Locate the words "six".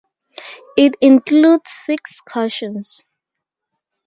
1.71-2.21